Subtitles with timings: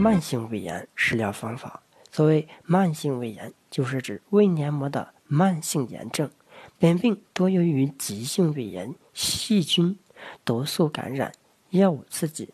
[0.00, 1.82] 慢性胃炎食疗方法。
[2.10, 6.30] 所谓慢性胃炎，就是指胃黏膜的慢性炎症。
[6.78, 9.98] 本病多由于急性胃炎、细菌、
[10.42, 11.30] 毒素感染、
[11.68, 12.48] 药物刺激、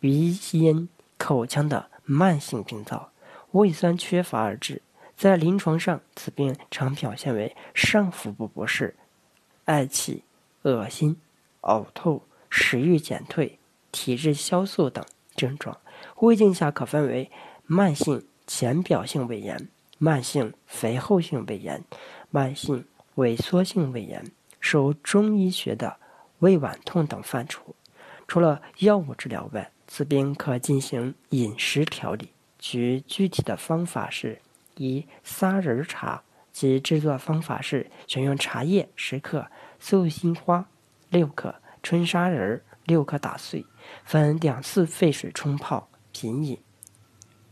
[0.00, 0.88] 鼻咽、
[1.18, 3.12] 口腔的慢性病灶，
[3.50, 4.80] 胃酸缺乏而致。
[5.18, 8.96] 在临床上，此病常表现为上腹部不适、
[9.66, 10.24] 嗳气、
[10.62, 11.20] 恶心、
[11.60, 13.58] 呕吐、食欲减退、
[13.92, 15.78] 体质消瘦等症状。
[16.20, 17.30] 胃镜下可分为
[17.66, 19.68] 慢性浅表性胃炎、
[19.98, 21.82] 慢性肥厚性胃炎、
[22.30, 22.84] 慢性
[23.16, 24.24] 萎缩性胃炎，
[24.60, 25.96] 属中医学的
[26.38, 27.74] 胃脘痛等范畴。
[28.28, 32.30] 除了药物治疗外，此病可进行饮食调理。
[32.58, 34.40] 其具体的方法是。
[34.78, 39.46] 一砂仁茶，其制作方法是：选用茶叶十克、
[39.80, 40.68] 素心花
[41.08, 43.66] 六克、春砂仁六克打碎，
[44.04, 46.58] 分两次沸水冲泡品饮。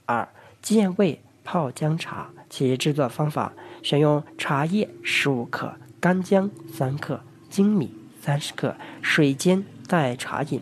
[0.06, 0.28] 二
[0.62, 10.61] 健胃泡姜茶，其制作方法：选用茶叶十五克、干姜三克、粳米三十克，水煎代茶饮。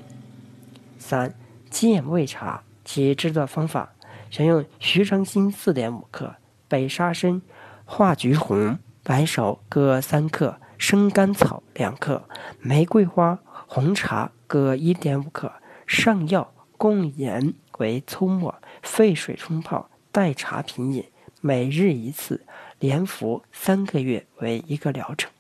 [0.99, 1.35] 三
[1.71, 3.93] 健胃茶，其制作方法：
[4.31, 6.35] 选用徐承新四点五克。
[6.69, 7.43] 北沙参、
[7.85, 12.27] 化橘红、白芍各三克，生甘草两克，
[12.61, 15.51] 玫瑰花、红茶各一点五克，
[15.87, 21.07] 上药共盐为粗末，沸水冲泡，代茶品饮，
[21.41, 22.45] 每日一次，
[22.79, 25.32] 连服三个月为一个疗程。